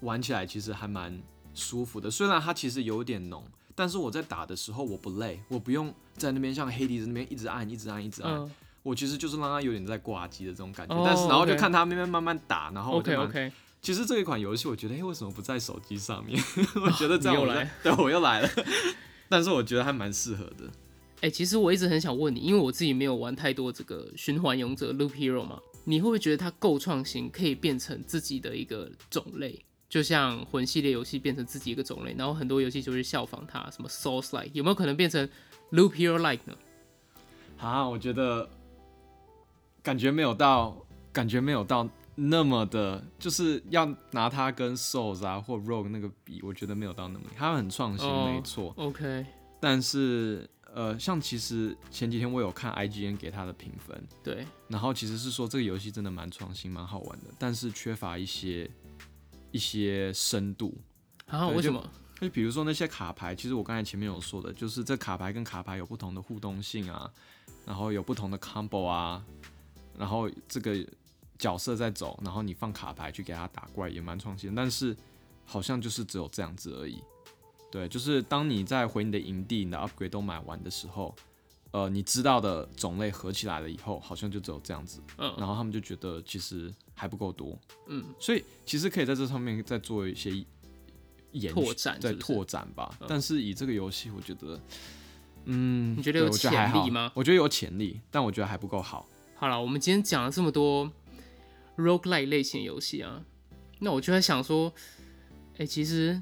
[0.00, 1.20] 玩起来其实还蛮
[1.52, 2.10] 舒服的。
[2.10, 8.32] 虽然它其实有点浓，但是我在打的时候我不累，我不用在那边像黑迪在那边一直按、一直按、一直按。
[8.32, 8.50] 嗯
[8.84, 13.52] 我其实就是让它有点在挂机的这种感觉，哦但是然后就看它慢慢慢慢打，然后我就，OK 蛮 OK，
[13.84, 16.42] 其实这一款游戏，我觉得，哎、为什么不在手机上面？
[16.82, 18.48] 我觉得这样你又我在来，对我又来了。
[19.28, 20.70] 但是我觉得还蛮适合的。
[21.20, 29.62] 哎、其实我一直很想问你，因为我自己没有玩太多这个循环勇者 Loop Hero 嘛，你会不会觉得它够创新，可以变成自己的一个种类？
[29.90, 35.28] 就像魂系列游戏变成自己一个种类，然后很多游戏就会效仿它，什么 Souls like，有没有可能变成
[35.72, 36.56] Loop Hero like 呢？
[37.58, 38.48] 啊，我觉得
[39.82, 40.74] 感觉没有到，
[41.12, 48.72] 感觉没有到那么的，就是要拿它跟 Souls 啊或 Rogue 那个比，我觉得没有到那么，它很创新，哦没错。
[48.76, 49.26] OK，
[49.60, 58.70] 但是呃，像其实前几天我有看 IGN 给它的评分，对，然后其实是说这个游戏真的蛮创新、蛮好玩的，但是缺乏一些
[59.50, 60.76] 一些深度。
[61.26, 61.90] 啊，对就为什么？
[62.20, 67.10] 就比如说那些卡牌，其实我刚才前面有说的，就是这卡牌跟卡牌有不同的互动性啊，
[67.66, 69.24] 然后有不同的 combo 啊，
[69.98, 70.76] 然后这个
[71.38, 74.54] 角色在走，然后你放卡牌去给他打怪，也蛮创新。
[74.54, 74.96] 但是
[75.44, 77.02] 好像就是只有这样子而已。
[77.70, 81.12] 对，就是当你在回你的营地，你的 upgrade 都买完的时候，
[81.72, 85.00] 呃，你知道的种类合起来了以后，好像就只有这样子。
[85.18, 87.58] 嗯然后他们就觉得其实还不够多，
[87.88, 90.30] 嗯，所以其实可以在这上面再做一些
[91.32, 92.96] 延拓展再拓展吧。
[93.00, 94.60] 嗯但是以这个游戏，我觉得，
[95.46, 99.08] 嗯，你觉得有潜力吗我觉得有潜力，但我觉得还不够好。
[99.34, 100.88] 好了，我们今天讲了这么多
[101.76, 103.22] roguelike 类型的游戏啊，
[103.78, 104.72] 那我就在想说，
[105.58, 106.20] 哎、其实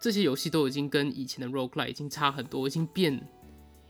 [0.00, 3.20] 这些游戏都已经跟以前的 roguelike 已经差很多，已经变，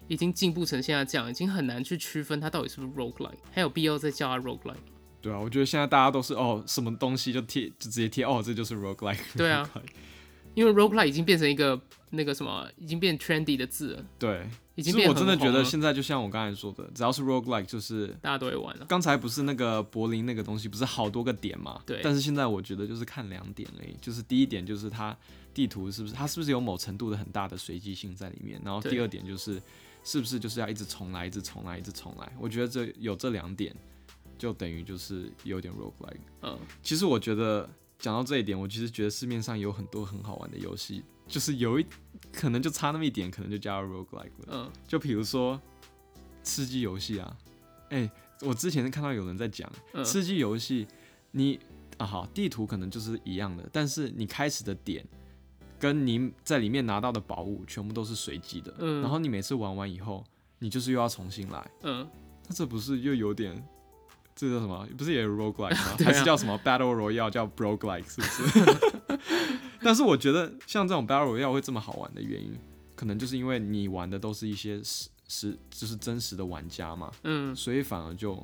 [0.08, 4.76] 已经进步成现在这样，已经很难去区分它到底是不是 roguelike，还有必要再叫它 roguelike？
[5.20, 9.18] 对啊，我觉得现在大家都是哦，什么东西就贴就直接贴哦，这就是 roguelike。
[9.36, 9.68] 对啊
[10.54, 18.86] 因为 roguelike 已经变成一个那个什么，已经变 trendy 的字了，对，已经变其实我真的觉得现在就像我刚才说的，只要是 roguelike 就是大家都会玩了。
[18.86, 21.80] 刚才不是那个柏林那个东西，不是好多个点嘛？
[21.86, 25.16] 对但是现在我觉得就是看两点而已，就是第一点就是它
[25.52, 29.62] 地图是不是它是不是有某程度的很大的随机性在里面，然后第二点就是
[30.02, 32.32] 是不是就是要一直重来，一直重来，一直重来。
[32.40, 33.74] 我觉得这有这两点，
[34.36, 36.18] 就等于就是有点 roguelike。
[36.42, 37.68] 嗯，其实我觉得
[38.04, 41.86] 讲到这一点，我其实觉得市面上有很多很好玩的游戏，就是有一
[42.30, 44.48] 可能就差那么一点，可能就加入 roguelike 了。
[44.48, 45.58] 嗯，就比如说
[46.42, 47.34] 吃鸡游戏啊，
[47.88, 48.10] 哎、
[48.42, 50.86] 我之前看到有人在讲嗯吃鸡游戏，
[51.30, 51.58] 你
[51.96, 55.02] 啊好地图可能就是一样的，但是你开始的点
[55.78, 60.22] 跟你在里面拿到的宝物全部都是随机的，嗯然后你每次玩完以后，
[60.58, 62.06] 你就是又要重新来，嗯，
[62.46, 63.66] 那这不是又有点？
[64.34, 64.86] 这叫什么？
[64.98, 65.96] 不是也有 roguelike 吗？
[66.04, 68.78] 还是叫什么 battle royale 叫 roguelike 是不是？
[69.82, 72.56] 但是我觉得像这种 battle royale 会这么好玩的原因，
[72.96, 78.40] 可能就是因为你玩的都是一些实实就是真实的玩家嘛，嗯所以反而就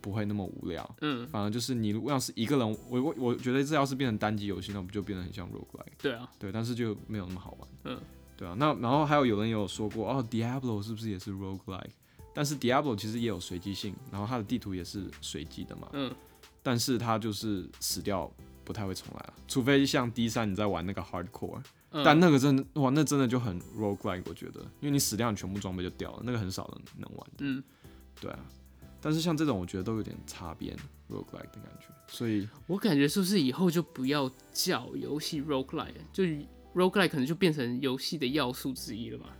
[0.00, 0.96] 不会那么无聊。
[1.02, 5.92] 嗯，反而就是你如果要是一个人，我我我觉得这要是变成单机游戏，那不就变得很像 roguelike？
[6.00, 7.68] 对啊，对，但是就没有那么好玩。
[7.84, 8.00] 嗯，
[8.36, 8.54] 对啊。
[8.58, 11.90] 那然后还有有人也有说过，哦，Diablo 是不是也是 roguelike？
[12.38, 15.88] 但是 Diablo 其实也有随机性，然后它的地图也是随机的嘛。
[15.92, 16.14] 嗯，
[16.62, 18.32] 但是它就是死掉
[18.64, 21.60] 不太会重来了，除非像 D 三你在玩那个 hardcore，、
[21.90, 27.26] 嗯但那个真的哇，那真的就很 roguelike，我觉得，因为你死掉，你全部装备就掉了，那个很少人能玩。
[27.40, 27.60] 嗯，
[28.20, 28.38] 对啊。
[29.00, 30.76] 但是像这种，我觉得都有点擦边
[31.10, 36.22] roguelike 的感觉，所以我感觉是不是以后就不要叫游戏 roguelike，就
[36.72, 39.36] roguelike 可能就变成游戏的要素之一了吧？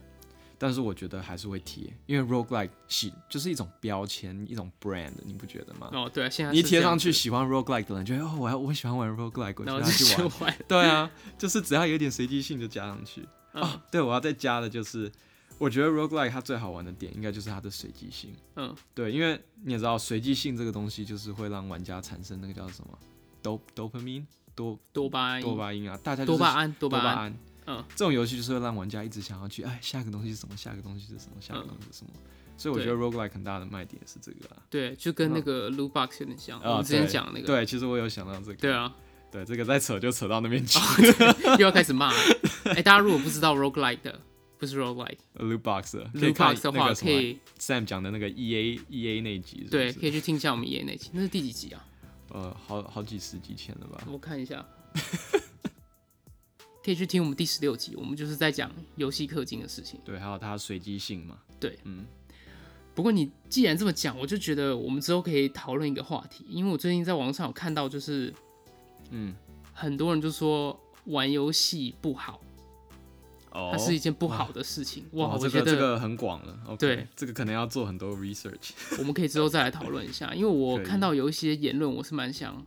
[0.58, 5.88] 但是我觉得还是会贴，因为 roguelike 喜就是一种标签，一种 brand，你不觉得吗？
[5.92, 10.28] 哦，对啊，现在你一贴上去，喜欢 roguelike 的人就会哦，我要我喜欢玩 roguelike，就要去玩。
[10.28, 10.58] 去玩。
[10.66, 13.22] 对啊，就是只要有点随机性就加上去。
[13.54, 15.10] 嗯哦，对，我要再加的就是，
[15.58, 18.34] 我觉得 roguelike 它最好玩的点应该就是它的随机性。
[18.56, 22.98] 嗯，对，因为你也知道随机性这个东西就是会让玩家产生那个叫什么
[23.42, 27.36] dop dopamine 多多巴胺，多巴胺啊，大家就是多巴胺，多多巴，胺。
[27.68, 30.56] 嗯，这种游戏就是会让玩家一直想要去，哎，下一个东西是什么？
[30.56, 31.36] 下一个东西是什么？
[31.38, 32.10] 下一个东西是什么？
[32.56, 34.62] 所以我觉得 roguelike 很大的卖点是这个啊。
[34.70, 38.54] 对，就跟那个 loot box 有点像，我啊，们之前对讲那个，对，其实我有想到这个。
[38.54, 38.92] 对啊，
[39.30, 40.78] 对，这个再扯就扯到那边去。
[41.58, 42.18] 又要开始骂了。
[42.64, 44.18] 哎，大家如果不知道 roguelike 的，
[44.58, 46.10] 不是 roguelike，lootbox 的。
[46.14, 51.84] lootbox 的话，可以 Sam 讲的那个 E A E A 那集对，可以去听一下我们 E A 那集，那是第几集啊？
[52.30, 54.02] 呃，好好几十集前了吧？
[54.10, 54.66] 我看一下，
[56.88, 60.00] 可以去听我们第十六集，我们就是在讲游戏氪金的事情。
[60.06, 61.36] 对，还有它随机性嘛。
[61.60, 62.06] 对，嗯，
[62.94, 68.32] 不过你既然这么讲，我就觉得我们之后可以讨论一个话题，因为我最近在网上有看到，就是
[69.10, 69.34] 嗯，
[69.74, 72.40] 很多人就说玩游戏不好，
[73.52, 75.04] 哦它是一件不好的事情。
[75.12, 76.74] 哇，哇，我觉得这个很广了。
[76.78, 78.70] 对，这个可能要做很多 research。
[78.98, 82.64] 我们可以之后再来讨论一下，因为我看到有一些言论，我是蛮想，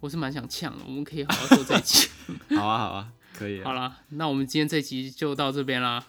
[0.00, 0.84] 我是蛮想呛的。
[0.86, 2.08] 我们可以好好做这一集。
[2.56, 3.64] 好啊，好啊，可以啊。
[3.64, 6.04] 好了，那我们今天这集就到这边啦。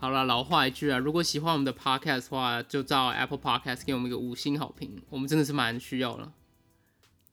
[0.00, 6.32] 好了，老话一句啊，如果喜欢我们的 podcast 的话，就到 Apple Podcast 给我们一个五星好评，我们真的是蛮需要了。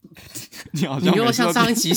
[0.74, 1.92] 你好你又像上一集，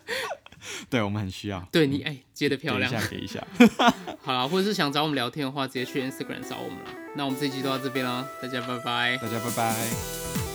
[0.88, 1.66] 对我们很需要。
[1.70, 3.26] 对你哎、接的漂亮给一。
[3.26, 3.94] 下，给一下。
[4.24, 6.90] 好了，或者是想找我们聊天的话，直接去 Instagram 找我们了。
[7.16, 9.16] 那我们这集就到这边了，大家拜拜。
[9.18, 10.47] 大家拜拜。